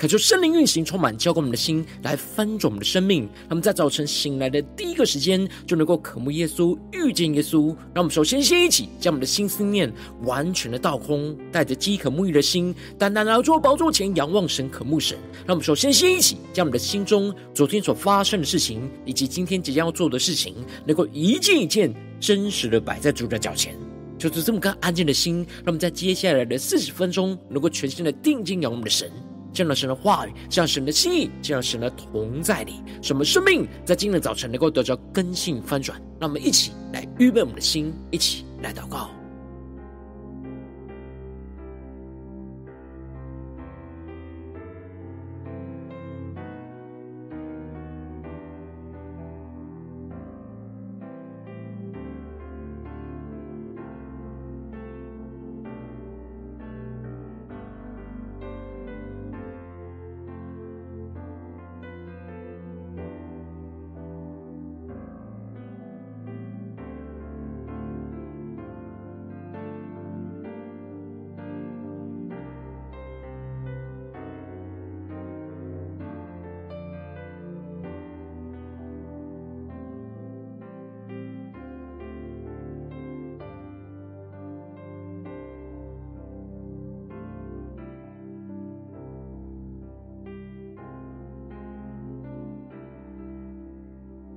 [0.00, 3.24] 恳求圣灵运行，充满浇灌我们的心，来翻转我们的生命。
[3.24, 7.66] 让我们在早晨醒来的第一个时间，就能够渴慕耶稣，遇见耶稣。
[7.92, 15.18] 让我们首先先一起将我们的心思念完全的倒空，带着饥渴沐浴的心，单单来到宝座前仰望神，渴慕神。
[15.44, 20.54] 让我们首先先一起将我们的心中昨天所发生的事情，以及今天即将要做的事情，
[20.86, 23.76] 能够一件一件真实的摆在主的脚前。
[24.16, 29.12] 就是这么个安静的心，让我们在接下来的四十分钟，能够全心的定睛仰望我们的神。
[29.52, 36.00] 见到神的话语，见到神的心意，见到神的同在里，什么生命在今天早晨能够得着根性翻转？
[36.18, 39.10] 让我们一起来预备我们的心，一起来祷告。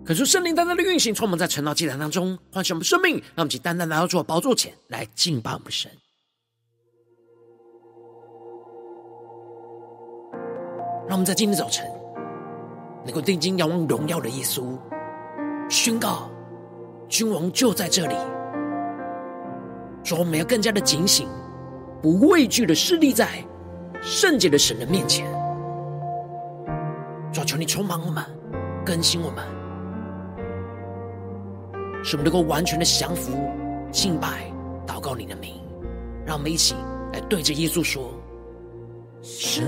[0.06, 5.90] 可是圣灵单单的运行，充满在晨祷祭坛当中，唤醒我们生命，让我们去单单来到主的宝座前来敬拜我们神。
[11.08, 11.86] 让我们在今天早晨
[13.06, 14.78] 能够定睛仰望荣耀的耶稣，
[15.70, 16.30] 宣告
[17.08, 18.16] 君王就在这里。
[20.04, 21.30] 说我们要更加的警醒，
[22.02, 23.42] 不畏惧的侍立在
[24.02, 25.26] 圣洁的神的面前。
[27.32, 28.22] 主，求你充满我们，
[28.86, 29.63] 更新我们。
[32.04, 33.32] 使我们能够完全的降服、
[33.92, 34.52] 敬拜、
[34.86, 35.54] 祷告你的名，
[36.26, 36.76] 让我们一起
[37.14, 38.12] 来对着耶稣说：
[39.22, 39.64] 神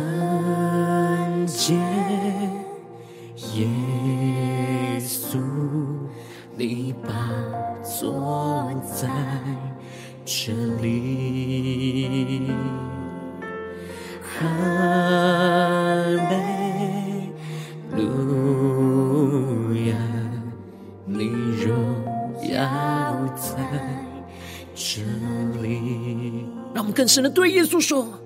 [27.15, 28.24] 只能对耶稣说。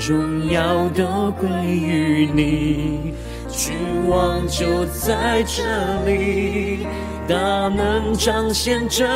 [0.00, 3.12] 荣耀都归于你。
[3.48, 3.74] 君
[4.08, 5.62] 王就在这
[6.06, 6.86] 里，
[7.28, 7.36] 大
[7.68, 9.06] 能彰显这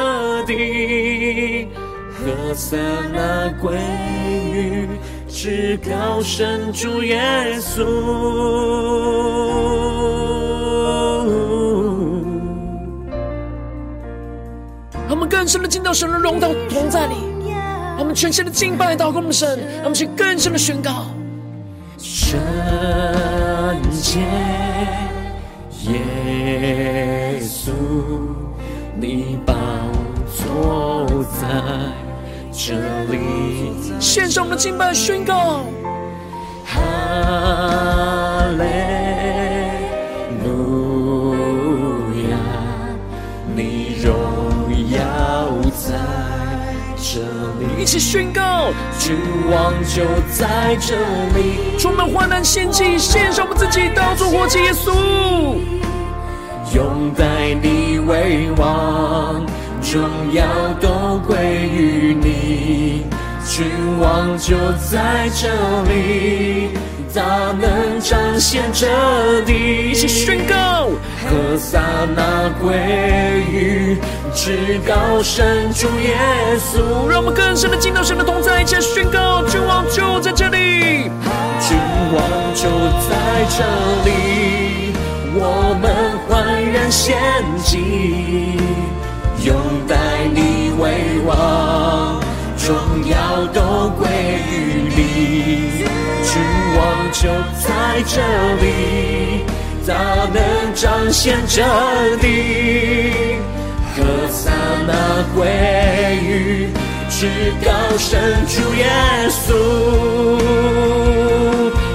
[0.44, 1.68] 地，
[2.12, 2.76] 何塞
[3.12, 3.78] 那归
[4.52, 4.86] 于。
[5.28, 7.20] 至高神主耶
[7.58, 7.84] 稣，
[15.08, 17.14] 他们更深的进到神的荣耀同在里，
[17.94, 21.06] 让我们全心的敬拜祷告我们神，让我们去更深的宣告：
[21.98, 22.38] 圣
[23.92, 24.20] 洁
[25.90, 27.70] 耶稣，
[29.00, 29.54] 你宝
[30.36, 31.48] 座在。
[32.56, 32.72] 这
[33.10, 33.18] 里
[33.98, 35.64] 献上我们的敬拜宣告，
[47.84, 49.14] 一起宣告，君
[49.50, 50.96] 王就在这
[51.36, 54.90] 里，充满患难献祭，献上我们自己当作活祭，耶稣，
[56.74, 59.44] 拥戴你为王。
[59.92, 60.02] 荣
[60.32, 60.46] 耀
[60.80, 61.36] 都归
[61.76, 63.04] 于你，
[63.46, 63.66] 君
[64.00, 64.56] 王就
[64.90, 65.50] 在这
[65.82, 66.70] 里，
[67.14, 67.22] 大
[67.60, 69.92] 能彰显这地。
[69.92, 70.88] 一起宣告，
[71.30, 71.80] 何撒
[72.16, 72.74] 那归
[73.48, 73.96] 于
[74.34, 76.16] 至高神主耶
[76.58, 77.08] 稣。
[77.08, 81.08] 让我们更深的进到神的同在，一起宣告，君王就在这里，
[81.60, 81.78] 君
[82.12, 82.20] 王
[82.52, 82.66] 就
[83.06, 83.14] 在
[83.48, 83.62] 这
[84.04, 84.92] 里，
[85.36, 86.32] 我们焕
[86.72, 87.16] 然献
[87.62, 88.58] 祭，
[89.46, 89.54] 拥
[89.86, 89.94] 戴
[90.34, 92.20] 你为王，
[92.66, 94.08] 荣耀都归
[94.50, 95.13] 于你。
[97.24, 98.20] 就在这
[98.60, 99.46] 里，
[99.86, 99.94] 大
[100.30, 101.62] 能彰显这
[102.18, 103.38] 地，
[103.96, 104.50] 何撒
[104.86, 104.92] 那
[105.34, 105.48] 归
[106.22, 106.68] 于
[107.08, 108.84] 至高神主耶
[109.30, 109.56] 稣。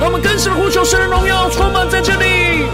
[0.01, 2.65] 让我们更深的呼求神的荣耀充满在这里，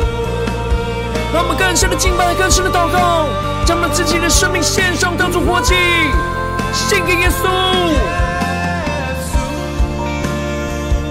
[1.34, 3.28] 让我们更深的敬拜，更深的祷告，
[3.66, 5.76] 将我们自己的生命献上，当作活祭，
[6.72, 7.50] 献给耶稣。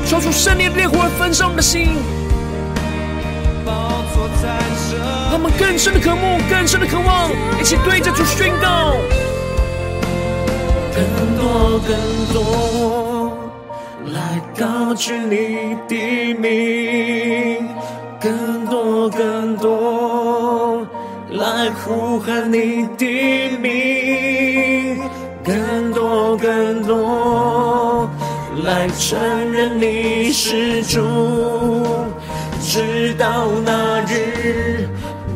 [0.07, 1.97] 抽出圣灵的烈火来焚烧我们的心，
[5.31, 8.95] 让我们更深的渴慕，更深的渴望，一起对着主宣告：
[10.95, 11.03] 更
[11.37, 11.97] 多更
[12.33, 13.33] 多
[14.13, 17.67] 来高举你的名，
[18.21, 20.87] 更多更多
[21.31, 25.01] 来呼喊你的名，
[25.43, 27.54] 更多更多。
[28.65, 31.87] 来承认你是主，
[32.63, 34.89] 直到那日，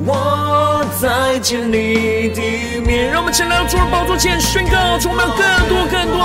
[0.06, 3.10] 我再见你的面。
[3.10, 5.36] 让我们前来到主的宝座前宣告，充满更
[5.68, 6.24] 多更多，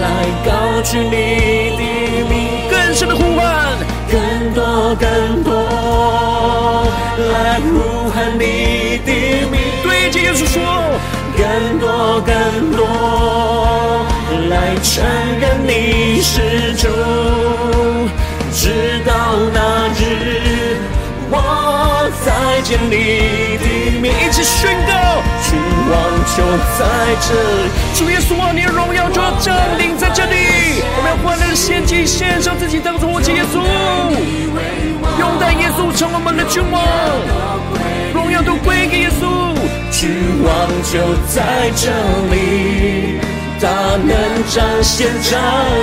[0.00, 1.82] 来高举你的
[2.30, 3.76] 名，更深的呼唤，
[4.10, 5.52] 更多更多，
[7.18, 9.12] 来呼喊你的
[9.50, 9.60] 名。
[9.82, 10.62] 对着耶稣说，
[11.36, 12.32] 更多更
[12.74, 13.53] 多。
[14.48, 15.02] 来承
[15.40, 16.88] 认你是主，
[18.52, 20.76] 直到那日，
[21.30, 25.56] 我再见你的面，一起宣告，君
[25.88, 25.92] 王
[26.36, 26.42] 就
[26.78, 26.80] 在
[27.22, 27.32] 这
[27.64, 33.62] 里，主耶稣啊，你的荣耀就要降临在这里，我们要欢乐的献祭，献上自己当作活祭，耶稣，
[35.18, 36.82] 拥戴耶稣成为我们的君王，
[38.12, 39.54] 荣耀都归给耶稣，
[39.90, 41.90] 君王就在这
[42.34, 43.33] 里。
[43.64, 44.12] 大能
[44.50, 45.30] 彰显这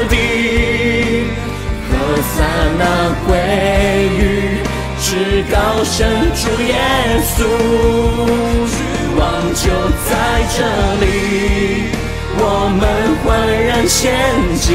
[0.08, 0.14] 地，
[1.90, 1.92] 何
[2.22, 2.46] 撒
[2.78, 2.84] 那
[3.26, 3.32] 归
[4.20, 4.22] 于
[5.02, 5.98] 至高神
[6.36, 6.78] 主耶
[7.26, 7.40] 稣，
[8.70, 8.78] 君
[9.18, 9.20] 王
[9.56, 9.66] 就
[10.06, 10.10] 在
[10.56, 10.62] 这
[11.04, 11.04] 里，
[12.38, 12.40] 我
[12.80, 12.84] 们
[13.24, 13.26] 焕
[13.66, 14.14] 然献
[14.60, 14.68] 祭，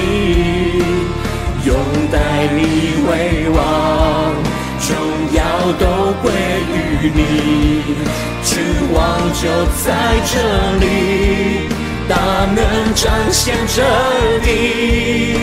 [1.64, 1.70] 拥
[2.11, 2.14] 戴
[2.56, 2.58] 你
[3.08, 4.35] 为王，
[4.82, 4.91] 荣
[5.32, 5.38] 耀
[5.79, 5.82] 都
[6.23, 6.25] 归
[6.75, 6.75] 于
[7.14, 7.20] 你，
[8.43, 8.53] 君
[8.93, 8.99] 王
[9.32, 9.44] 就
[9.85, 9.87] 在
[10.26, 10.35] 这
[10.85, 11.75] 里。
[12.08, 13.82] 大能彰显这
[14.41, 15.35] 地，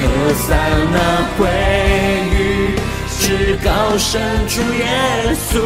[0.00, 0.56] 何撒
[0.92, 0.96] 那
[1.38, 1.46] 归
[2.32, 2.74] 于
[3.20, 5.60] 至高神主耶稣。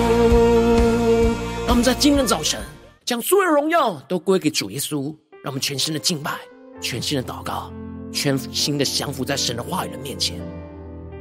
[1.67, 2.61] 让我们在今天早晨，
[3.05, 5.15] 将所有荣耀都归给主耶稣。
[5.43, 6.33] 让我们全新的敬拜，
[6.83, 7.73] 全心的祷告，
[8.13, 10.39] 全心的降服在神的话语的面前。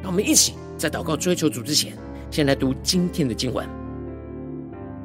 [0.02, 1.98] 让我们一起在祷告追求主之前，
[2.30, 3.66] 先来读今天的经文。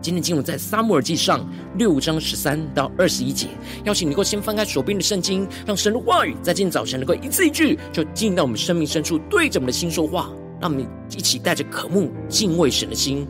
[0.04, 3.48] 今天经文在撒母耳记上六章十三到二十一节，
[3.84, 10.30] 邀请你能够先翻开手边的圣经，让神的话语在今天早晨能够一字一句就进到我们生命深处，对着我们的心说话。
[10.60, 13.26] 让我们一起带着渴慕敬畏神的心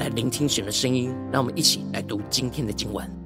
[0.00, 1.14] 来聆听神的声音。
[1.32, 3.25] 让我们一起来读今天的经文。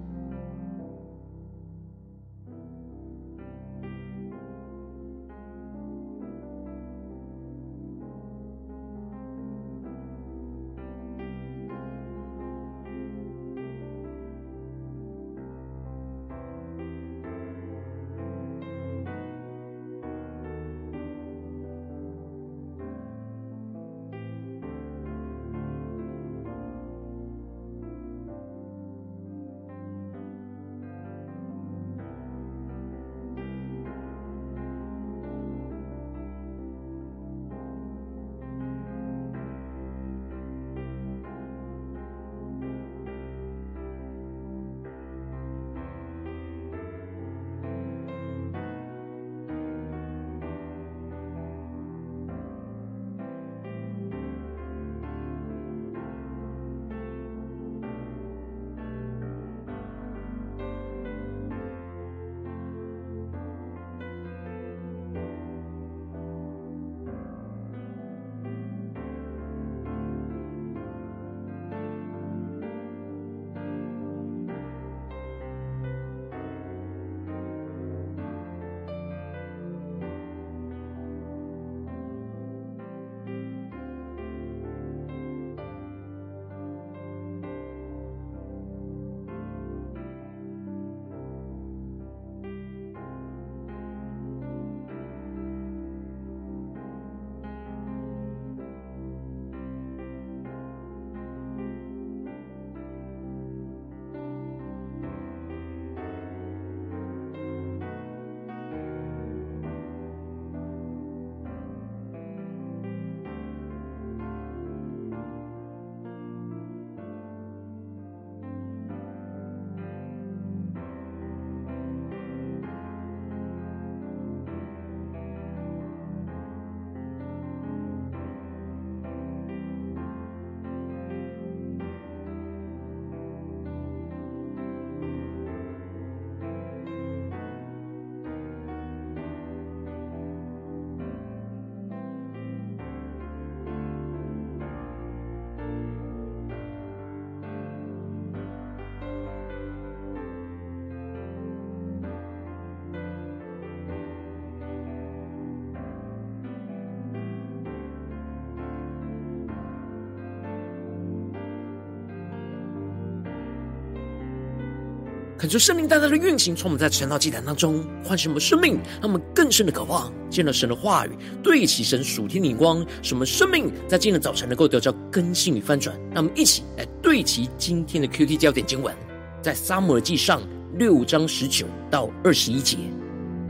[165.41, 175.99] 恳求圣灵大大的运行，从我们在晨祷祭坛当中唤醒我们生命，让我们更深的渴望见到神的话语，对齐神属天的光，使我们生命在今天的早晨能够得到更新与翻转。
[176.13, 178.95] 让我们一起来对齐今天的 QT 焦点经文，
[179.41, 180.43] 在撒母耳记上
[180.75, 182.77] 六章十九到二十一节。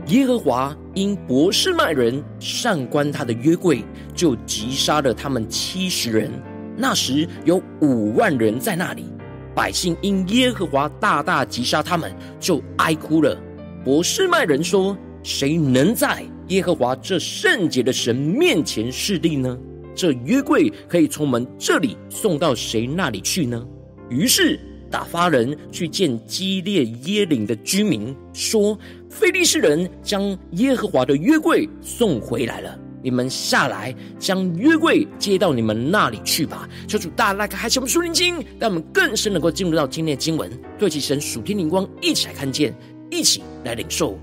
[0.07, 3.83] 耶和华因博士麦人上官他的约柜，
[4.15, 6.31] 就击杀了他们七十人。
[6.77, 9.10] 那时有五万人在那里。
[9.53, 13.37] 百姓因耶和华大大击杀他们，就哀哭了。
[13.83, 19.57] 博士麦人说：“谁能在耶和华这圣洁的神面前侍立呢？
[19.93, 23.65] 这约柜可以从我们这里送到谁那里去呢？”
[24.09, 28.77] 于是打发人去见基列耶琳的居民，说
[29.09, 36.67] ：“非利士人将耶和华的约柜送回来了。”你们下来，将约柜接到你们那里去吧。
[36.87, 42.73] 求主大大开启我们属灵经，让我们更深能够进入到今天的经文，对齐神属天灵光，一起来看见，
[43.09, 44.17] 一起来领受。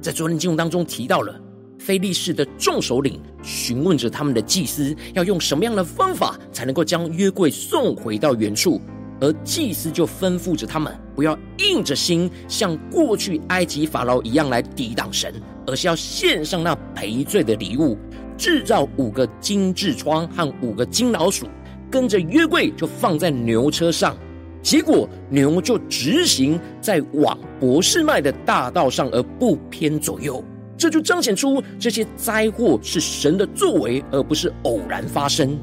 [0.00, 1.40] 在昨天经文当中提到了
[1.78, 8.80] 非利士的众首领询问着他们的祭司，要用什么样的方法才能够将约柜送回到原处。
[9.20, 15.32] 而祭司就吩咐着他们，不要硬着心像过去埃及法老一样来抵挡神，
[15.66, 17.96] 而是要献上那赔罪的礼物，
[18.36, 21.46] 制造五个金痔疮和五个金老鼠，
[21.90, 24.16] 跟着约柜就放在牛车上。
[24.62, 30.42] 结果牛就直行在往伯士麦的大道上，而不偏左右。
[30.78, 35.58] 这就彰显出这些灾祸是神的作为，而不是偶然发生。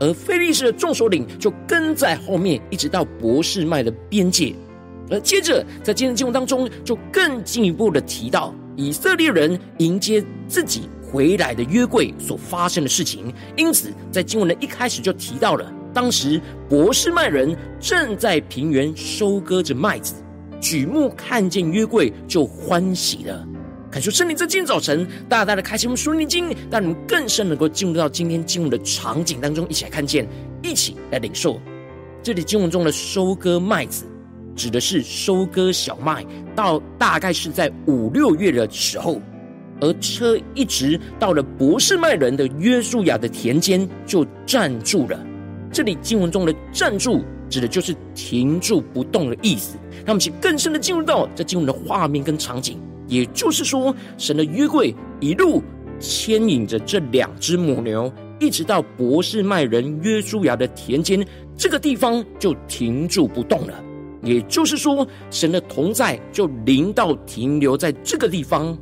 [0.00, 4.54] 而非利士的众首领就跟在后面，一直到伯士麦的边界。
[5.10, 13.32] 而接着在今天的经文当中，就更进一步的提到以色列人迎接自己回来的约柜所发生的事情。
[13.56, 20.14] 因此，在经文的一开始就提到了，当时博士麦人正在平原收割着麦子，
[20.60, 23.46] 举目看见约柜就欢喜了。
[23.90, 30.28] 感谢圣灵在今天早晨大大的开启我们属灵经，让你们更深能够进入到今天经文的场景当中，一起来看见，
[30.62, 31.58] 一起来领受。
[32.22, 34.04] 这里经文中的收割麦子，
[34.58, 39.20] 指的是收割小麦，到大概是在五六月的时候，
[39.80, 45.18] 而车一直到了博士麦人的约书亚的田间就站住了。
[45.70, 49.78] 这里经文中的站住，指的就是停住不动的意思。
[50.04, 52.80] 那我们一起更深的进入到这经文的画面跟场景。
[53.06, 55.62] 也就是说，神的约柜一路
[56.00, 61.24] 牵引着这两只母牛，一直到博士麦人约书亚的田间，
[61.56, 63.84] 这个地方就停住不动了。
[64.28, 68.76] 也就是说，神的同在就临到停留在这个地方。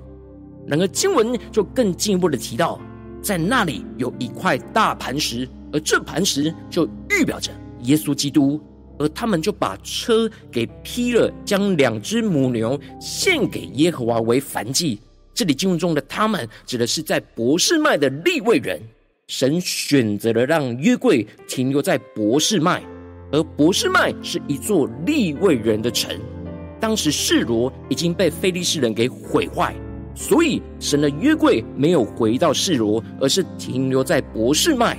[0.66, 2.80] 然而经文就更进一步的提到，
[3.22, 8.60] 在那里有一块大磐石，而这磐石就预表着耶稣基督。
[8.98, 14.98] 而他们就把车给劈了，将两只母牛献给耶和华为燔祭。
[15.34, 18.80] 这里经文中的“他们”指的是在伯示麦的利未人。
[19.28, 22.82] 神选择了让约柜停留在伯示麦，
[23.32, 26.18] 而博士麦是一座利未人的城。
[26.80, 29.74] 当时示罗已经被非利士人给毁坏，
[30.14, 34.96] 所以神的约柜没有回到示罗，而是停留在博士麦。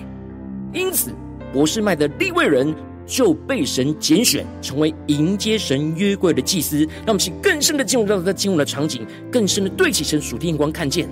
[0.73, 1.11] 因此，
[1.53, 2.73] 博士麦的利未人。
[3.09, 11.07] 就被神拣选成为迎接神约柜的祭司，让我们去更深的进入到这进入的场景，更深的对齐神属天光，看见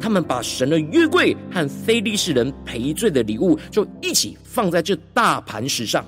[0.00, 6.04] 他们把神的约柜和非利士人赔罪的礼物，就一起放在这大磐石上，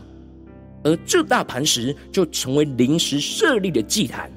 [0.85, 4.30] 而这大磐石就成为临时设立的祭坛。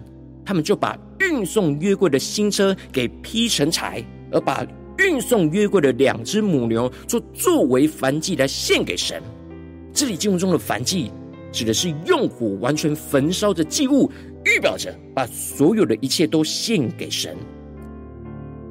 [0.44, 4.66] 他们就把运送约柜的新车给劈成柴，而把
[4.98, 9.22] 运送约柜的两只母牛做作为燔祭来献给神。
[9.94, 11.12] 这里经文中的燔祭，
[11.52, 14.12] 指的是用火完全焚烧的祭物，
[14.44, 17.38] 预表着把所有的一切都献给神。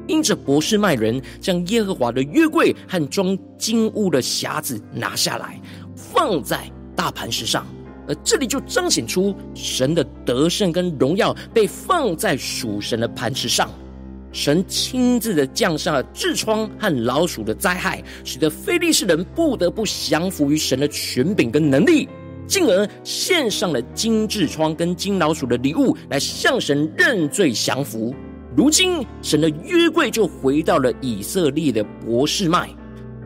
[0.07, 5.61] 因着博士麦人将耶和华的约柜和装金物的匣子拿下来，
[5.95, 7.67] 放在大磐石上，
[8.07, 13.71] 而这里就彰显出神的得胜跟荣耀被放在属神的磐石上。
[14.33, 22.09] 神亲自的降下了痔疮和老鼠的灾害，使得非利士人不得不降服于神的权柄跟能力，
[22.47, 28.15] 进而献上了金痔疮跟金老鼠的礼物来向神认罪降服。
[28.57, 32.71] 如今，神的约柜就回到了以色列的伯示麦，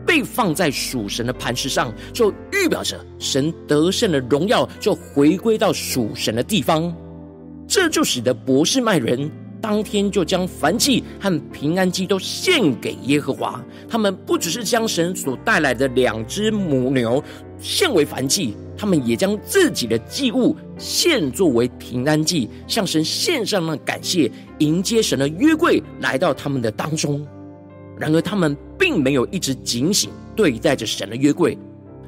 [0.05, 6.95] 被放在属神的磐石上，就预表着神得胜的荣耀就回归到属神的地方。
[7.67, 9.29] 这就使得博士麦人。
[9.61, 13.59] 当天就将燔祭和平安祭都献给耶和华。
[13.89, 17.23] 他们不只是将神所带来的两只母牛
[17.57, 27.25] 献为燔祭，他们也将自己的祭物献作为平安祭，向神献上了感谢，迎接神的约柜来到他们的当中。
[27.97, 31.57] 然而，他们并没有一直警醒对待着神的约柜，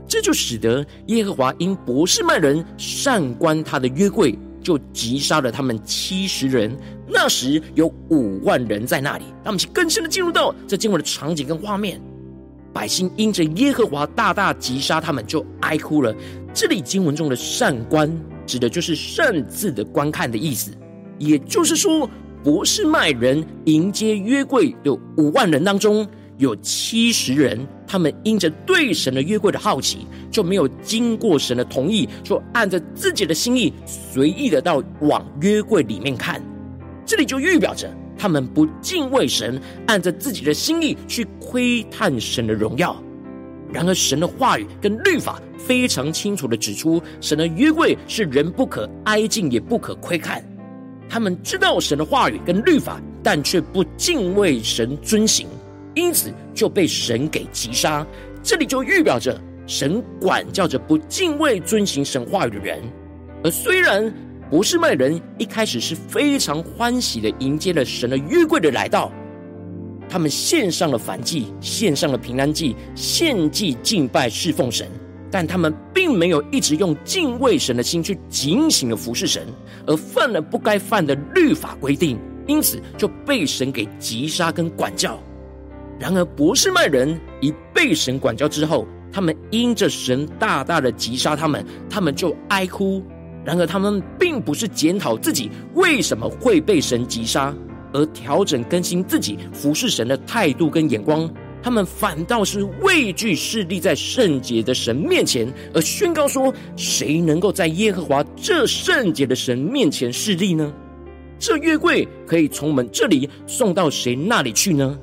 [0.05, 6.77] 这就使得耶和华因博士曼人善观他的约柜，就击杀了他们七十人。
[7.07, 9.23] 那时有五万人在那里。
[9.43, 12.01] 让我们是更深的进入到这经文的场景跟画面。
[12.73, 16.13] 百姓因着耶和华大大击杀他们，就哀哭了。
[16.53, 18.13] 这里经文中的善观，
[18.45, 20.71] 指的就是擅自的观看的意思，
[21.17, 22.09] 也就是说。
[22.47, 26.07] 博士麦人迎接约柜的五万人当中，
[26.37, 36.41] 有七十人，他们因着对神的约柜的好奇，就没有经过神的同意，就按着自己的心意随意的到往约柜里面看。
[37.05, 42.95] 这里就预表着他们不敬畏神，按着自己的心意去窥探神的荣耀。
[43.73, 50.41] 然而，神的话语跟律法非常清楚的指出，神的约柜是人不可挨近，也不可窥看。
[51.09, 55.47] 他们知道神的话语跟律法，但却不敬畏神遵行，
[55.95, 58.05] 因此就被神给击杀。
[58.43, 62.81] 这里就预表着神管教着不敬畏遵行神话语的人。
[63.43, 64.13] 而虽然
[64.49, 69.11] 不是麦人一开始是非常欢喜的迎接了神的约柜的来到，
[70.09, 74.87] 他们献上了燔祭，献上了平安祭，献祭敬拜侍奉神。
[75.29, 79.45] 但他们并没有一直用敬畏神的心去警醒的服侍神，
[79.85, 85.19] 而犯了不该犯的律法规定，因此就被神给击杀跟管教。
[85.99, 93.03] 然而博士麦人一被神管教之后，他们因着神大大的击杀他们，他们就哀哭。
[93.43, 97.55] 然而他们并不是检讨自己为什么会被神击杀，
[97.93, 101.29] 而调整更新自己服侍神的态度跟眼光。
[101.67, 110.73] 他们反倒是畏惧势立在圣洁的神面前，而宣告说：“谁能够在耶和华这圣洁的神面前势立呢？
[111.37, 114.97] 这约柜可以从我们这里送到谁那里去呢？”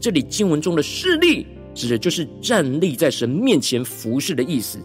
[0.00, 4.78] 这里经文中的势立，指的就是站立在神面前服侍的意思。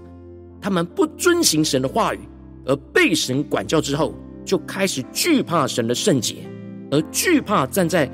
[0.59, 2.19] 他们不遵行神的话语，
[2.65, 4.13] 而被神管教之后，
[4.43, 6.35] 就开始惧怕神的圣洁，
[6.91, 8.11] 而惧怕站在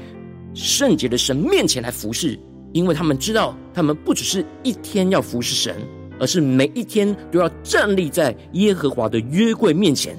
[0.54, 2.40] 圣洁的神面前来服侍。
[2.74, 5.76] 因为他们知道，他们不只是一天要服侍神，
[6.20, 10.16] 而是每一天都要站立在耶和华的约柜面前。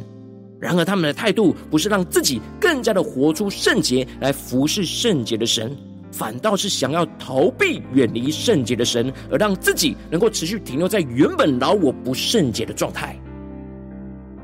[0.60, 5.76] 然而，他们的态度不是让自己更加的活出圣洁来服侍圣洁的神，
[6.10, 13.16] 反倒是想要逃避远离圣洁的神，而让自己能够持续停留在原本老我不圣洁的状态。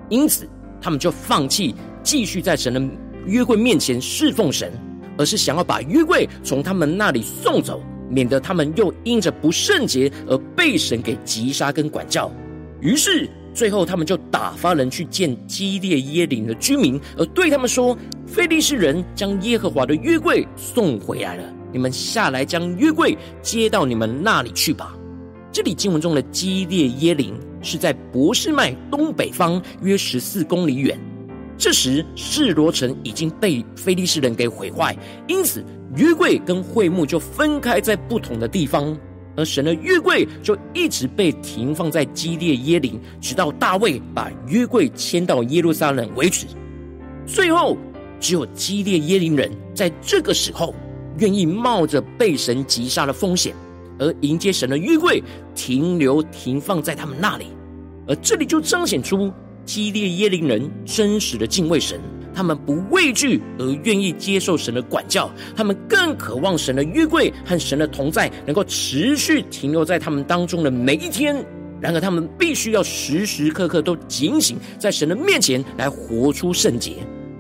[0.09, 0.49] 因此，
[0.81, 2.81] 他们就放弃继续在神的
[3.27, 4.71] 约柜面前侍奉神，
[5.19, 7.83] 而是想要把约柜从他们那里送走。
[8.09, 12.31] 免得他们又因着不圣洁而被神给击杀跟管教，
[12.81, 24.95] 于是最后他们就打发人去见基列耶琳的居民，而对他们说：“非利士人将耶和华的约柜送回来了，你们下来将约柜接到你们那里去吧。”
[25.53, 30.99] 这里经文中的基列耶琳是在博士麦东北方约十四公里远。
[31.65, 34.95] 这时示罗城已经被非利士人给毁坏，
[35.27, 35.65] 因此。
[35.97, 38.95] 约柜跟会幕就分开在不同的地方，
[39.35, 46.47] 而神的约柜就一直被停放在基列耶林，直到大卫把约柜迁到耶路撒冷为止。
[47.27, 47.79] 最后，
[48.21, 50.75] 只有基列耶林人在这个时候
[51.19, 53.55] 愿意冒着被神击杀的风险，
[53.99, 55.23] 而迎接神的约柜
[55.55, 57.47] 停留停放在他们那里。
[58.07, 59.33] 而这里就彰显出
[59.65, 62.01] 基列耶琳人真实的敬畏神。
[62.35, 71.37] 他们不畏惧，而愿意接受神的管教；他们更渴望神的约柜和神的同在能够持续停留在他们当中的每一天。
[71.81, 76.97] 然而，他们必须要时时刻刻都警醒，在神的面前来活出圣洁。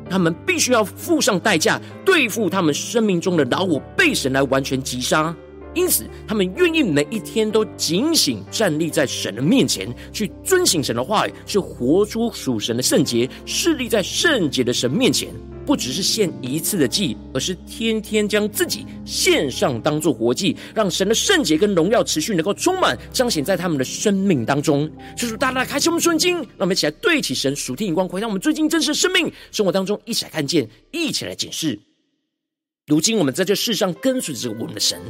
[0.08, 5.34] 他们必须要付上代价，对付他们生命中的老我，被神来完全击杀。
[5.74, 15.28] 因此，他们愿意每一天都警醒站立在神的面前，去遵行神的话语，去活出属神的圣洁，侍立在圣洁的神面前。
[15.66, 24.86] 不只是献一次的祭，而是天天将自己献上，当作活祭，让神的圣洁跟荣耀持续能够充满彰显在他们的生命当中。
[25.16, 31.80] 叔叔大大开启我们圣经，让我们一起来对齐神属天眼光，回到我们最近真实的生命生活当中，一起来看见，一起来检视。
[32.86, 35.00] 如今我们在这世上跟随着我们的神。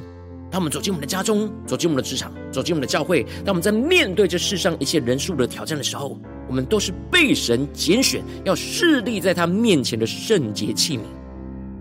[0.55, 11.01] 当我们走进我们的家中，走进我们的职场，走进我们的教会，当我们在面对这世上一切人数的挑战的时候，我们都是被神拣选，要侍立在他面前的圣洁器皿。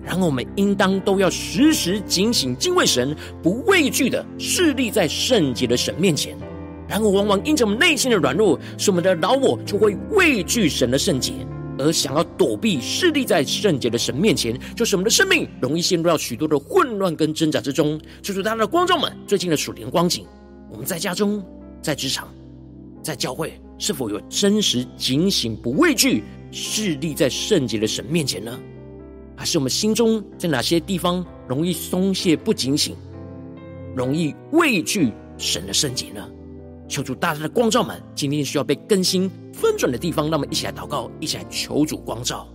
[0.04, 6.36] 然后我们应当都要时时警醒，敬畏神，不畏惧的侍立在圣洁的神面前。
[6.88, 11.34] 然后往往因着我们内心的软弱，使我们的老我就会畏惧神的圣洁，
[11.78, 18.00] 而想要躲避势立在圣洁的神面前，就是我们的生命容易陷入到许多的混乱跟挣扎之中。
[18.22, 20.26] 求主大家的观众们，最近的属灵光景，
[20.72, 21.44] 我们在家中、
[21.82, 22.28] 在职场、
[23.02, 28.60] 在教会，是否有真实警醒、不畏惧势立在圣洁的神面前呢？
[29.36, 32.96] 还是我们心中在哪些地方容易松懈、不警醒，
[33.96, 36.30] 容易畏惧神的圣洁呢？
[36.88, 42.48] 求主大大的光照们，今天需要被更新分转的地方，让我们一起来祷告，一起来求主光照。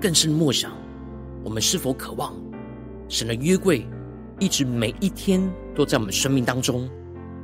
[0.00, 0.72] 更深默想，
[1.44, 2.34] 我们是否渴望
[3.08, 3.86] 神的约柜
[4.38, 5.42] 一直每一天
[5.74, 6.88] 都在我们生命当中，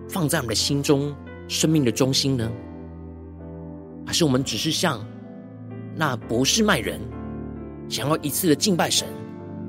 [0.08, 1.14] 放在我们的心中、
[1.48, 2.50] 生命的中心呢？
[4.06, 5.04] 还是我们只是像
[5.96, 7.00] 那博士卖人，
[7.88, 9.08] 想要一次的敬拜神，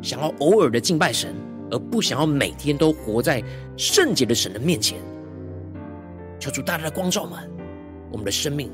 [0.02, 1.34] 想要偶尔的敬拜神，
[1.71, 3.43] 而不想要每天都活在
[3.78, 5.00] 圣洁的神的面前？
[6.39, 7.39] 求主大大的光照们，
[8.12, 8.69] 我们的生命。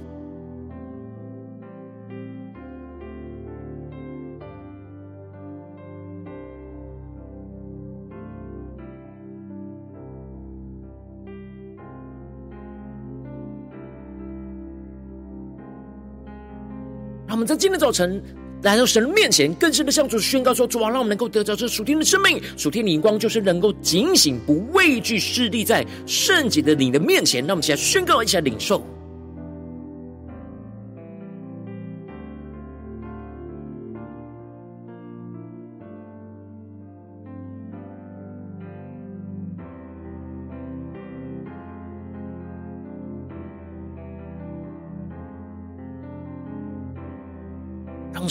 [17.41, 18.21] 们在今天早晨
[18.61, 28.85] 来到神的面前，更深的向主宣告说：“主啊，让我们能够得着这属天的生命，属天的眼光，就是能够警醒，不畏惧势力在圣洁的你的面前。”让我们一起来宣告，一起来领受。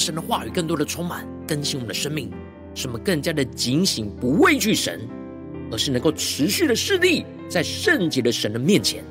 [0.01, 2.31] 神的话语更多的充满更新我们的生命，
[2.75, 5.01] 使我们更加的警醒，不畏惧神，
[5.71, 9.05] 而是能够持续的试力在圣洁的神的面前。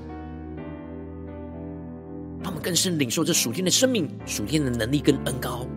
[2.44, 5.68] 他们更深领受这属天的生命、属天的能力跟恩高。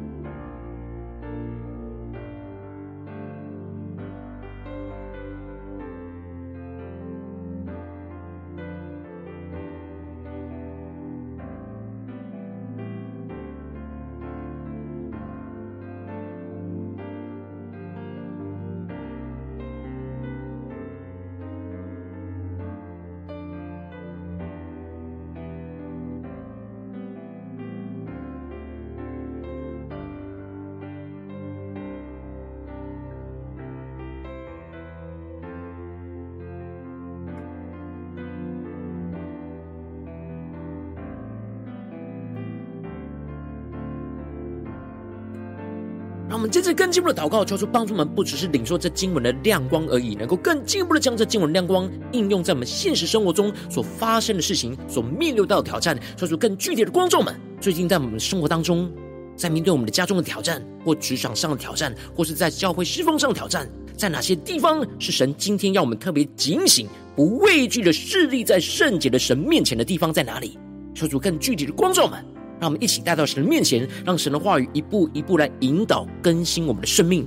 [46.43, 55.97] 我们接着更进一步的祷告，求主帮助我们，不只是领受这经文的亮光而已，能够更进一步的将这经文亮光应用在我们现实生活中所发生的事情，所面对到的挑战。
[56.17, 58.91] 求主更具体的光照们，最近在我们生活当中，
[59.37, 70.59] 在面对我们的家中的挑战，或职场上的挑战，或是在教会侍奉上的挑战，在哪些地方是神今天要我们特别警醒、不畏惧的势力在圣洁的神面前的地方在哪里？
[70.93, 72.32] 求主更具体的光照们。
[72.63, 77.27] 让我们一起带到神的面前，让神的话语一步一步来引导更新我们的生命。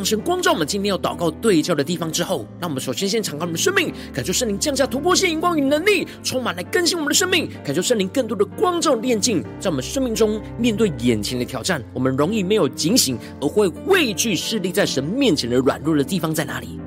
[0.00, 16.80] 当神光照我们今天要祷告对焦的地方之后，那我们首先先敞开我们的生命，感受圣灵降下突破性荧光与能力，充满来更新我们的生命，感受圣灵更多的光照炼净，在我们生命中面对眼前的挑战，我们容易没有警醒，而会畏惧侍立在神面前的软弱的地方在哪里？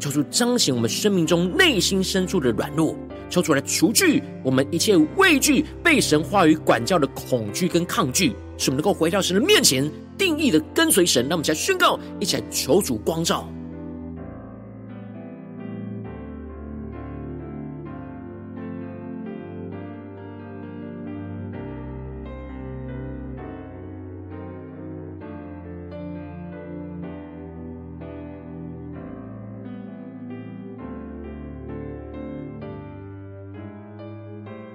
[0.00, 2.96] 求主彰显我们生命中内心深处的软弱，
[3.30, 9.88] 求主来除去我们一切畏惧被神话语管教的恐惧跟抗拒，使我们能够回到神的面前，
[10.18, 11.26] 定义的跟随神。
[11.28, 13.48] 让我们一起来宣告，一起来求主光照。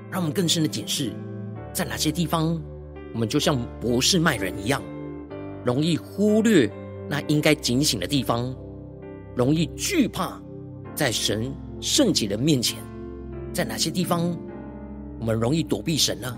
[0.10, 1.12] 让我们更深的检视，
[1.74, 2.62] 在哪些地方，
[3.16, 4.80] 我们就像博士卖人一样，
[5.66, 6.70] 容易忽略
[7.10, 8.56] 那应该警醒的地方，
[9.36, 10.42] 容易惧怕
[10.96, 12.80] 在神圣洁的面前，
[13.54, 14.38] 在哪些地方，
[15.20, 16.38] 我们容易躲避神呢？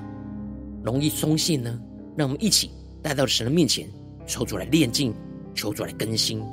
[0.83, 1.79] 容易松懈呢？
[2.15, 3.89] 让我们一起带到神的面前，
[4.25, 5.13] 求主来炼净，
[5.53, 6.43] 求主来更新。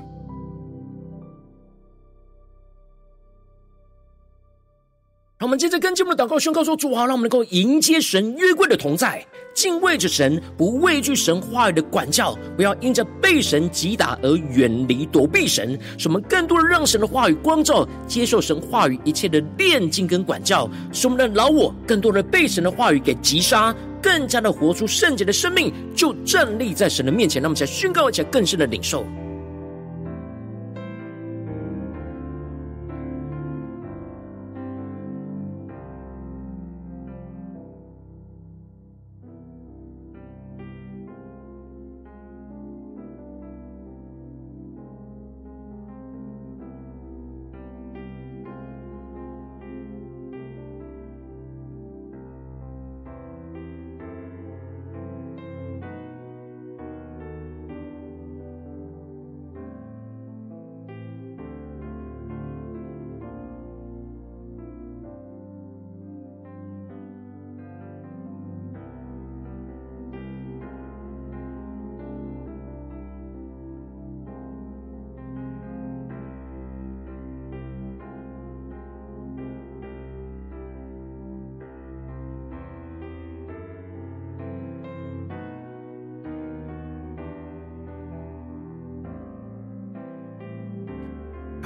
[5.43, 15.77] 我们接着跟进我们的祷告宣告说：主啊，让我们能够迎接神约柜的同在，敬畏着神，不畏惧神话语的管教，不要因着被神击打而远离躲避神。
[15.99, 27.43] 使我们更多的让神的话语光照，接受神话语一切的炼净跟管教，使我们的老我更多的被神的话语给击杀，更加的活出圣洁的生命，就站立在神的面前。
[27.43, 29.05] 让我们才宣告，而且更深的领受。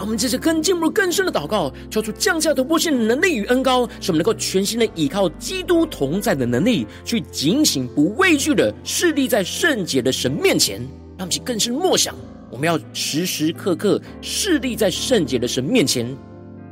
[0.06, 10.80] 我们接着更进入更深的祷告，求主降下突破性的能力与恩膏，使我们能够全新的倚靠基督同在的能力，去警醒不畏惧的侍立在圣洁的神面前。
[11.18, 12.14] 让我们更深默想，
[12.52, 16.06] 我们要时时刻刻侍立在圣洁的神面前，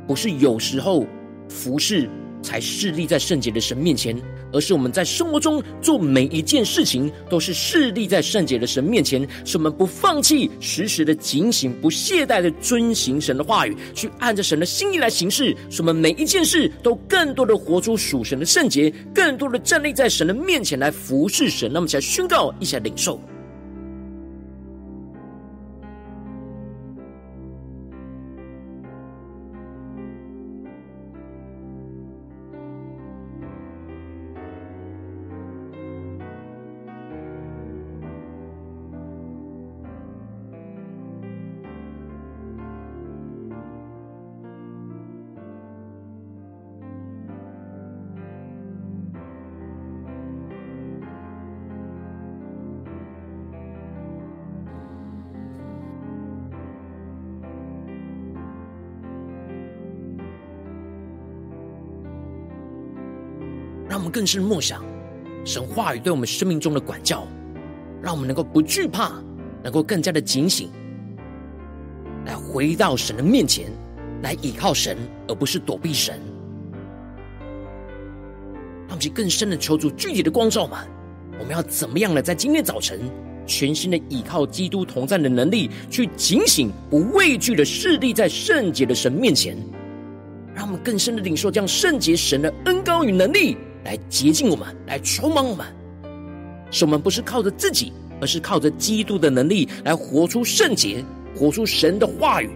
[0.07, 1.05] 不是有时候
[1.49, 2.09] 服侍
[2.41, 4.15] 才侍立在圣洁的神面前。
[4.51, 15.55] 而是我们在生活中做每一件事情，都是势立在圣洁的神面前，使我们不放弃，时时的警醒，不懈怠的遵行神的话语，去按着神的心意来行事。
[15.69, 21.71] 使我们每一件事都更多的活出属神的圣洁，更多的站立在神的面前来服侍神。
[21.71, 23.19] 那么，起来宣告，一下领受。
[63.95, 64.83] 让我们更深默想
[65.45, 67.25] 神话语对我们生命中的管教，
[68.01, 69.13] 让我们能够不惧怕，
[69.63, 70.69] 能够更加的警醒，
[72.25, 73.71] 来回到神的面前，
[74.21, 74.97] 来倚靠神，
[75.29, 76.19] 而不是躲避神。
[78.85, 80.79] 让我们更深的求主具体的光照嘛？
[81.39, 82.21] 我们要怎么样呢？
[82.21, 82.99] 在今天早晨，
[83.47, 89.55] 全新的倚靠基督同在的能力，去警醒不畏惧的侍立在圣洁的神面前，
[90.53, 93.55] 让我们更深的领受这样圣洁神的恩膏与能力。
[93.85, 95.65] 来洁净我们，来充满我们，
[96.71, 102.49] 使我们不是靠着自己，而是靠着基督的能力来活出圣洁，活出神的话语。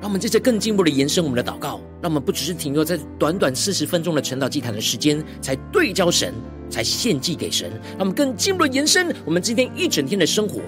[0.00, 6.32] 让我们接着更进一步的延伸我们的祷告，让我们不只是停留在短短四十分钟的晨祷祭坛的时间，才对焦神，
[6.70, 7.68] 才献祭给神。
[7.90, 10.60] 让我们更进一步的延伸我们今天一整天的生活，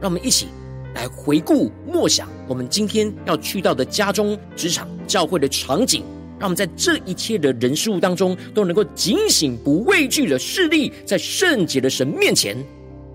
[0.00, 0.48] 让我们一起
[0.96, 6.02] 来回顾默想我们今天要去到的家中、职场、教会的场景。
[6.38, 12.56] 让我们在这一切的人事物当中，都能够警醒不畏惧的势力，在圣洁的神面前，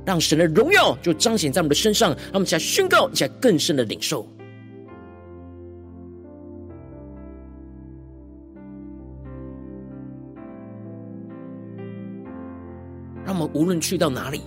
[0.06, 2.12] 让神的荣耀就彰显在我们的身上。
[2.12, 4.28] 让我们起来宣告，一起来更深的领受。
[13.24, 14.42] 让我们无论去到哪里，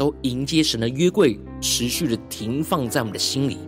[0.00, 3.58] 都迎接神的约柜，持续的停放在我们的心里，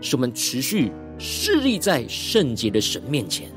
[0.00, 3.48] 使我们持续侍立在圣洁的神面前，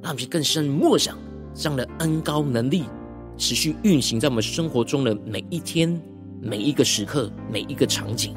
[0.00, 1.18] 让我们更深默想
[1.52, 2.84] 这样的恩高能力，
[3.36, 6.00] 持续运行在我们生活中的每一天、
[6.40, 8.36] 每一个时刻、每一个场景。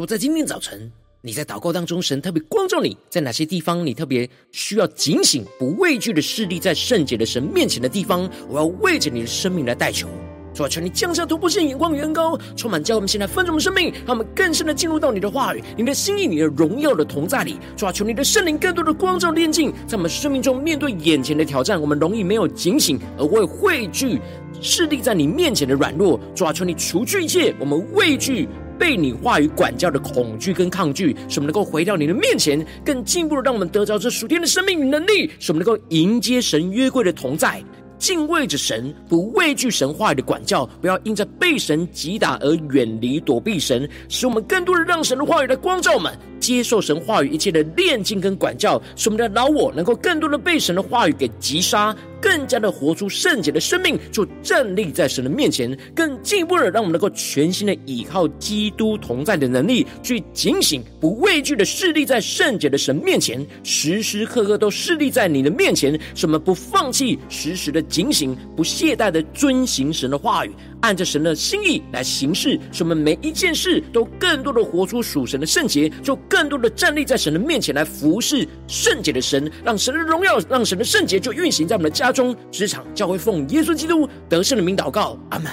[0.00, 10.08] 如果在今天早晨，你在祷告当中，神特别光照你在哪些地方，你特别需要警醒、不畏惧的势力，在圣洁的神面前的地方，我要为着你的生命来代求。
[10.54, 17.58] 主啊，求你降下突破性眼光与恩膏，充满教我们现在分盛的生命，让我们更深的进入到你的话语、你的心意、你的荣耀的同在里。
[17.76, 24.18] 主啊，求你的圣灵更多的光照炼净，在我们生命中面对眼前的挑战，我们容易没有警醒，而会畏惧
[24.62, 26.18] 势力在你面前的软弱。
[26.34, 28.48] 主啊，求你除去一切我们畏惧。
[28.80, 37.62] 被你话语管教的恐惧跟抗拒，使我们能够回到你的面前，更进一步的让我们得着这属天的生命与能力，使我们能够迎接神约柜的同在，
[37.98, 51.94] 敬畏着神，不畏惧神话语的管教，不要因着被神击打而远离躲避神，使我们更多的让神的话语来光照我们，接受神话语一切的炼净跟管教，使我们的老我能够更多的被神的话语给击杀。
[52.20, 70.52] 更加的活出圣洁的生命，就站立在神的面前，更进一步的让我们能够全新的倚靠基督同在的能力，去警醒不畏惧的侍立在圣洁的神面前，时时刻刻都侍立在你的面前，什么不放弃，时时的警醒，不懈怠的遵行神的话语。
[70.82, 77.70] 按着神的心意来行事，什么每一件事都更多的活出属神的圣洁，就更多的站立在神的面前。
[77.70, 85.50] 来服侍圣洁的神，让神的荣耀，让神的圣洁就运行在我们的家中、职场、教会，奉耶稣基督得胜的名祷告，阿门。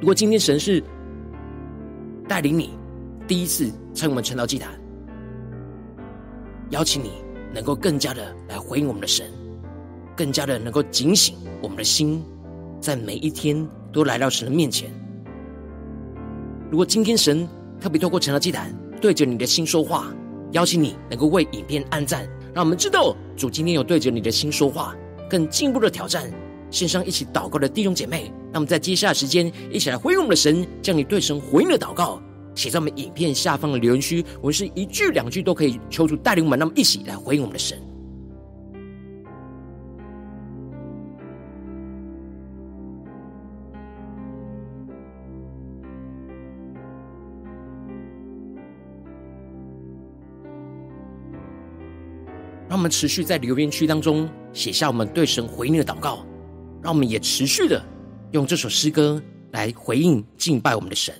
[0.00, 0.82] 如果今天神是
[2.28, 2.70] 带领你
[3.26, 4.70] 第一次参与我们晨祷祭坛，
[6.70, 7.12] 邀请你
[7.52, 9.26] 能够更加的来回应我们的神，
[10.16, 12.22] 更加的能够警醒我们的心。
[12.80, 14.90] 在每一天都来到神的面前。
[16.70, 17.48] 如果今天神
[17.80, 20.12] 特别透过晨祷祭坛对着你的心说话，
[20.52, 24.94] 邀请你能够为影片按赞，让我们知道主今天有对着你的心说话。
[25.28, 26.30] 更进一步的挑战，
[26.70, 32.22] 线上一起祷告的弟兄姐妹，那么在接下来时间一起来回应我们的神，将你对神回应的祷告
[32.54, 34.24] 写在我们影片下方的留言区。
[34.40, 37.76] 我们是一句两句都可以求助带领我们，那么一起来回应我们的神。
[52.84, 56.18] 我们持续在留言区当中写下我们对神回应的祷告，
[56.82, 57.82] 让我们也持续的
[58.32, 59.22] 用这首诗歌
[59.52, 61.14] 来回应敬拜我们的神。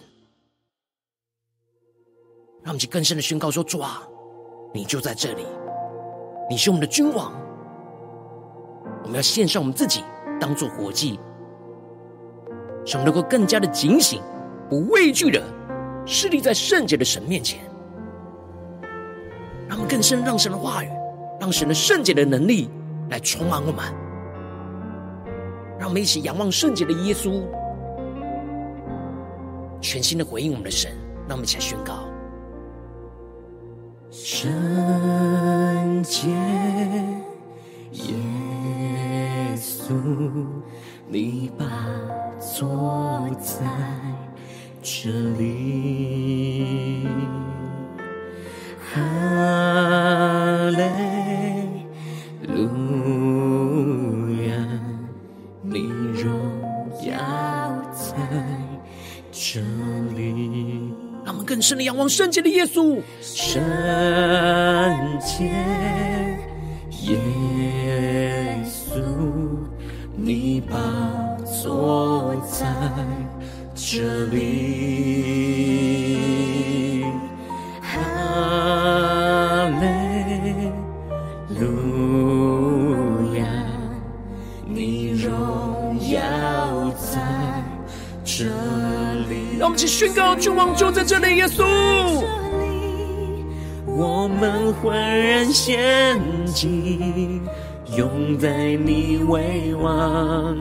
[2.62, 4.03] 让我们去更深的宣告说：主啊，
[4.75, 5.47] 你就在这里，
[6.51, 7.33] 你是我们的君王。
[9.03, 10.05] 我们要献上我们自己，
[10.39, 11.19] 当做活祭，
[12.85, 14.21] 使我们能够更加的警醒，
[14.69, 15.43] 不畏惧的
[16.05, 17.65] 侍立在圣洁的神面前。
[19.67, 20.91] 让我们更深让神的话语，
[21.41, 22.68] 让神的圣洁的能力
[23.11, 23.85] 来充满我们。
[25.78, 27.43] 让我们一起仰望圣洁的耶稣，
[29.80, 30.91] 全心的回应我们的神。
[31.28, 32.05] 让我们一起来宣告：
[34.11, 36.28] 圣洁
[37.93, 38.14] 耶
[39.57, 39.95] 稣，
[41.09, 41.64] 你把
[42.39, 43.64] 座在
[44.82, 47.09] 这里。
[61.95, 63.62] 仰望圣洁的耶稣，圣
[65.20, 65.45] 洁
[67.05, 69.01] 耶稣，
[70.16, 70.76] 你宝
[71.62, 72.66] 座在
[73.76, 74.74] 这里。
[89.57, 91.64] 让我们一起宣告：君王就在这里，耶稣。
[94.85, 96.20] 们欢然献
[96.53, 97.41] 祭，
[97.97, 100.55] 拥戴你为王，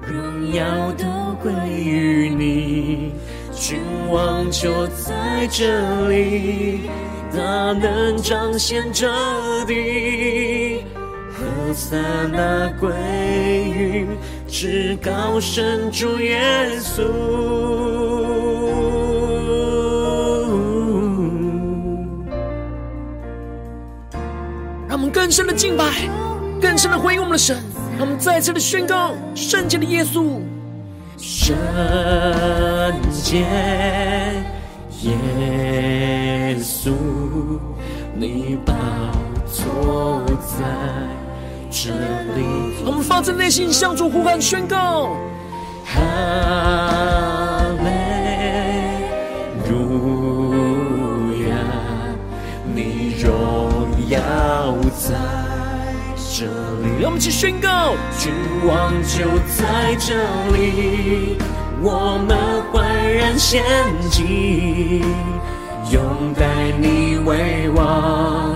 [0.00, 1.04] 荣耀都
[1.42, 3.12] 归于你。
[3.52, 3.78] 君
[4.10, 6.88] 王就在这里，
[7.30, 9.06] 大能彰显这
[9.66, 10.82] 地。
[11.34, 12.00] 和散
[12.32, 12.88] 那归
[13.68, 14.06] 于
[14.48, 17.95] 至高神主耶稣。
[25.12, 25.84] 更深的敬拜，
[26.60, 27.56] 更深的回应我们的神，
[27.98, 30.40] 让我们再次的宣告圣洁的耶稣，
[31.18, 31.56] 圣
[33.10, 33.40] 洁
[35.02, 36.92] 耶稣，
[38.14, 38.74] 你宝
[39.50, 40.64] 座在
[41.70, 42.44] 这里。
[42.84, 45.16] 我们发自内心向主呼喊宣告，
[45.84, 46.00] 哈
[56.38, 58.30] 这里，让我们一起宣告：君
[58.66, 59.24] 王就
[59.56, 60.12] 在这
[60.54, 61.38] 里，
[61.80, 62.36] 我们
[62.70, 63.64] 焕然献
[64.10, 65.00] 祭，
[65.90, 66.44] 拥戴
[66.78, 68.54] 你为王，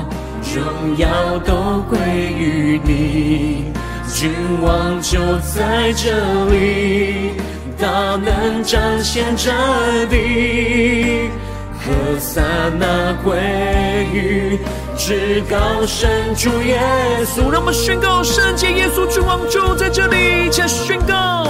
[0.54, 1.98] 荣耀都归
[2.38, 3.72] 于你。
[4.12, 6.10] 君王就在这
[6.50, 7.30] 里，
[7.78, 9.50] 大能彰显这
[10.10, 11.30] 地，
[11.78, 12.44] 和散
[12.78, 13.38] 那归
[14.12, 14.58] 于。
[15.02, 16.78] 至高神主耶
[17.24, 21.46] 稣，让我们宣告圣洁耶稣君王就在这里，一起宣告，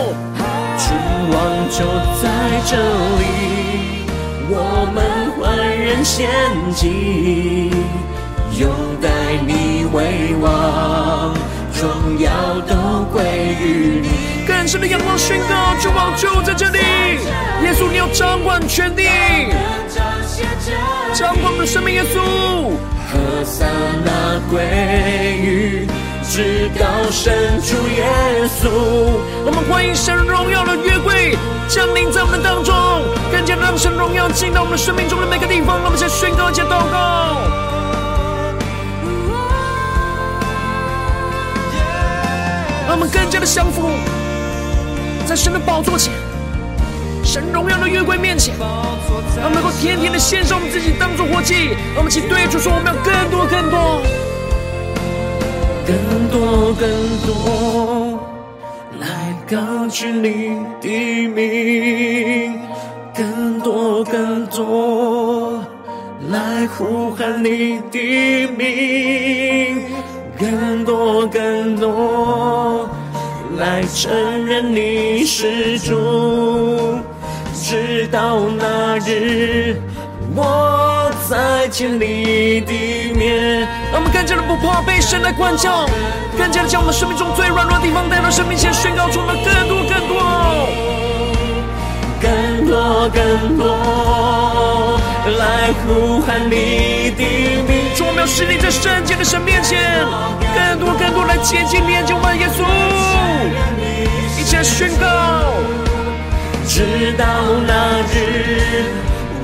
[0.78, 0.94] 君
[1.28, 1.84] 王就
[2.22, 2.30] 在
[2.64, 2.76] 这
[3.18, 4.06] 里，
[4.48, 5.02] 我们
[5.36, 6.30] 焕然献
[6.76, 7.72] 祭，
[8.56, 8.70] 拥
[9.02, 9.10] 戴
[9.44, 11.34] 你为王，
[11.74, 12.30] 荣耀
[12.68, 13.24] 都归
[13.60, 14.46] 于你。
[14.46, 16.78] 更深的仰望宣告，君王就在这里，
[17.64, 19.02] 耶稣你要掌管全地，
[21.12, 22.20] 掌管我们的生命，耶稣。
[23.10, 23.68] 和散
[24.04, 24.62] 那归
[25.42, 25.86] 于
[26.22, 28.06] 至高神主耶
[28.46, 28.70] 稣，
[29.44, 31.36] 我们欢迎神荣耀的约柜
[31.68, 32.72] 降临在我们当中，
[33.32, 35.78] 更加让神荣耀进到我们生命中的每个地方。
[35.78, 37.34] 让我们先宣告，一起祷告，
[42.86, 43.90] 让我们更加的降服
[45.26, 46.29] 在神的宝座前。
[47.22, 48.54] 神荣耀的约柜面前，
[49.36, 51.68] 让我们能够天天的献上我们自己当作活祭。
[51.94, 54.02] 让我们一起对主说：我们要更多、更多、
[55.86, 56.88] 更多、更
[57.26, 58.18] 多，
[58.98, 59.06] 来
[59.48, 62.58] 高举你的名；
[63.14, 65.62] 更多、更多，
[66.30, 69.82] 来呼喊你的名；
[70.38, 72.88] 更多、更多，
[73.58, 74.10] 来承
[74.46, 76.89] 认你是主。
[77.70, 79.76] 直到那日，
[80.34, 83.60] 我再见你的面。
[83.92, 85.86] 让我们更加的不怕被神来管教，
[86.36, 90.18] 更加的将我们生命中最软弱的地方带到神面前宣告出来，更多更多，
[92.20, 94.98] 更多更多，
[95.38, 97.22] 来呼喊你的
[97.70, 97.86] 名。
[98.02, 99.78] 我们要使你在圣洁的神面前，
[100.56, 102.66] 更多更多来接近连接我们耶稣，
[106.80, 107.26] 直到
[107.66, 108.88] 那日，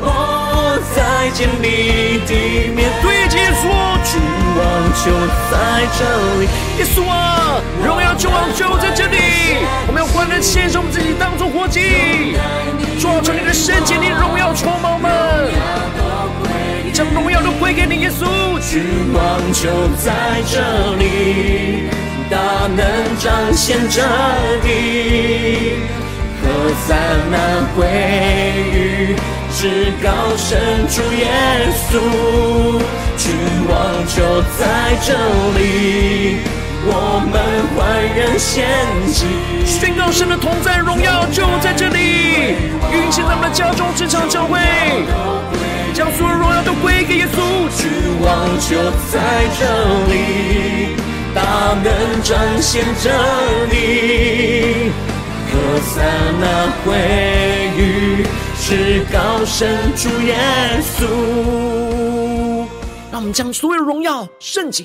[0.01, 2.32] 我再见你的
[2.74, 2.89] 面。
[3.03, 3.62] 对，耶稣，
[4.09, 4.18] 君
[4.57, 4.59] 王
[5.05, 5.05] 就
[5.51, 5.55] 在
[5.99, 6.01] 这
[6.41, 6.49] 里。
[6.78, 9.18] 耶稣啊，荣耀君王就在这里。
[9.87, 12.39] 我们要欢乐献上我们自己，当作活祭，
[12.99, 15.12] 做成你的圣洁，你荣耀充满们。
[16.95, 18.24] 将荣耀都归给你，耶稣。
[18.61, 19.20] 君王
[19.53, 19.68] 就
[20.03, 21.91] 在这里，
[22.30, 22.39] 大
[22.74, 24.03] 能彰显着
[24.64, 26.06] 你。
[26.57, 26.97] 何塞
[27.31, 27.37] 那
[27.77, 27.87] 归
[28.73, 29.15] 于
[29.53, 31.29] 至高神主耶
[31.91, 32.01] 稣。
[33.19, 33.35] 君
[33.69, 33.77] 王
[34.07, 35.13] 就在这
[35.59, 36.39] 里，
[36.87, 36.91] 我
[37.31, 37.35] 们
[37.77, 37.77] 欢
[38.17, 38.67] 然献
[39.13, 39.27] 祭。
[39.67, 41.99] 宣告神的同在荣耀就在这里，
[42.91, 44.59] 运行在我们的家中、职场、教会。
[45.93, 47.91] 将所有荣耀都归给耶稣，君
[48.23, 49.21] 王就在
[49.59, 49.61] 这
[50.11, 50.97] 里，
[51.35, 53.11] 大能彰显着
[53.71, 54.91] 你。
[55.47, 56.03] 何塞
[56.41, 56.95] 那归
[57.79, 58.25] 于
[58.59, 60.37] 至高神主耶
[60.83, 61.07] 稣。
[63.11, 64.85] 让我们将所有荣耀、圣洁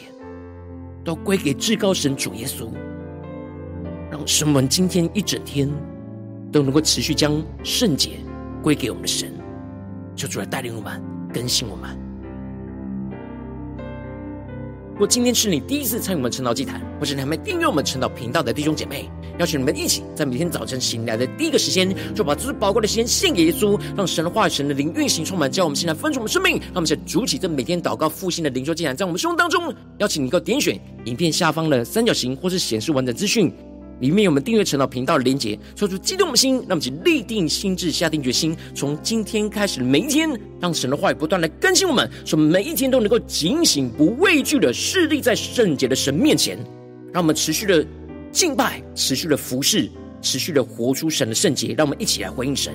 [1.03, 2.69] 都归给至高神主耶稣。
[4.09, 5.69] 让神们今天一整天
[6.51, 8.19] 都能够持续将圣洁
[8.61, 9.33] 归给我们的神。
[10.15, 11.01] 就主来带领我们，
[11.33, 11.97] 更新我们。
[14.91, 19.09] 如果今天是你第一次参与我们晨祷祭坛，或是你还没订阅我们晨祷频道的弟兄姐妹，
[19.39, 26.57] 邀请你们一起在每天早晨醒来的第一个时间，就把最宝贵的时间献给耶稣，让神的话语、神的灵运行充满，叫我们现在分出我们生命。
[26.57, 33.51] 让我们在主起这每天祷告复兴的灵修祭坛，在我们生活当中，邀请你够点选影片下方的三角形，或是显示完整资讯。
[33.99, 40.27] 里面有我们订阅晨祷频道的连结，说出激动的心，让我们请立定心志，下定决心，从今天开始的每一天，
[40.59, 46.57] 让神的话语不断来更新我们，使我们每一天都能够警醒不畏惧的侍立在圣洁的神面前，
[47.13, 47.85] 让我们持续的
[48.31, 49.89] 敬拜，持续的服侍，
[50.21, 52.73] 持续的活出神的圣洁，让我们一起来回应神。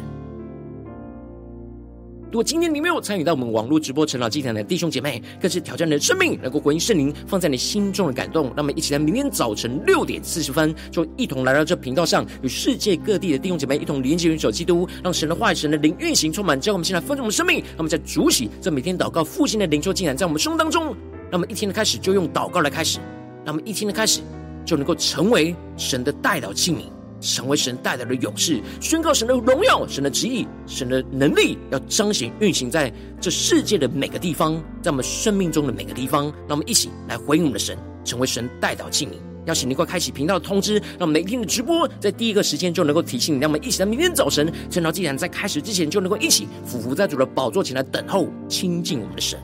[2.30, 8.52] 如果今天你没有参与到我们网络直播晨祷祭坛的弟兄姐妹，更是挑战你的生命，能够回应圣灵放在你心中的感动。
[8.54, 17.64] 那么，一起来明天早晨六点四十分，就一同来到这频道上，与世界各地的弟兄姐妹一同连接、元首基督，让神的话语、神的灵运行充满，叫我们现在丰盛我们生命。
[17.78, 20.94] 那么，在主喜这每天祷告复兴的灵修祭坛，在我们生命当中，
[21.30, 22.98] 那么一天的开始就用祷告来开始，
[23.46, 24.20] 那么一天的开始
[24.66, 26.80] 就能够成为神的代祷器皿。
[27.18, 36.24] 成为神代表的勇士，宣告神的荣耀、神的旨意、神的能力，要彰显运行在这世界的每个地方，在我们生命中的每个地方。
[36.46, 39.12] 让我们一起来回应我们的神，成为神代祷器皿。
[39.46, 43.40] 邀请你快开启频道通知，让我们每天的直播在第一个时间就能够提醒你。
[43.40, 49.40] 让我们一起在明天早晨，晨祷祭坛在开始之前，就能够一起俯伏在主的宝座前来等候亲近我们的神。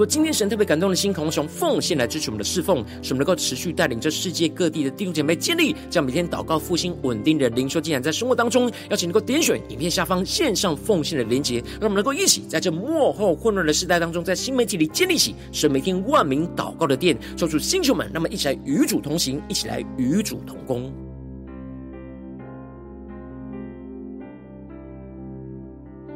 [0.00, 20.90] 如果今天神特别感动的心，渴望从奉献来支持我们的侍奉，使我们能够持续带领着世界各地的弟兄姐妹建立这样每天祷告复兴稳定的灵修进展，在生活当中，邀请能够点选影片下方线上奉献的连结，让我们能够一起在这幕后混乱的时代当中，在新媒体里建立起神每天万名祷告的殿，做出星球们，那么一起来与主同行，一起来与主同工。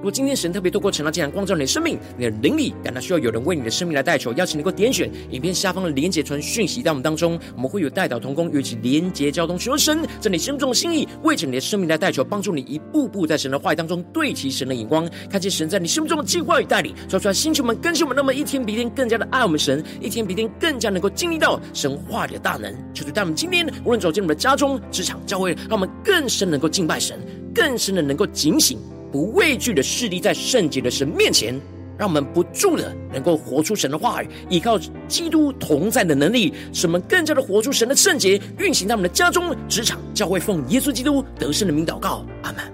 [0.05, 22.71] 如果今天神特别透过晨祷祭坛光照你的生命，你的灵里感到需要有人为你的生命来代求，邀请你能够点选影片下方的连结传讯息到我们当中，我们会有代祷同工，与其连结交通，求神在你心中的心意，为着你的生命来代求，帮助你一步步在神的话语当中对齐神的眼光，看见神在你心目中的计划与带领，说出来星球们更新我们，那么一天比一天更加的爱我们神，一天比一天更加能够经历到神话里的大能。
[22.93, 27.19] 求主带我们今天无论走进我们的家中、职场、教会，让我们更深能够敬拜神，
[27.55, 28.79] 更深的能够警醒。
[29.15, 31.55] 不畏惧的势力在圣洁的神面前，
[31.97, 42.74] 让我们不住的能够活出神的话语，依靠基督同在的能力，使我们更加的活出神的圣洁，运行在我们的家中、职场、教会，奉耶稣基督得胜的名祷告，阿门。